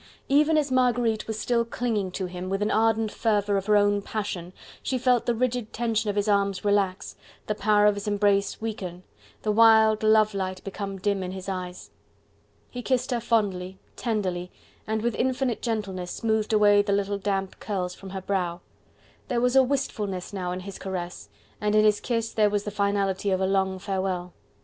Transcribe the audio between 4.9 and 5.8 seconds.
felt the rigid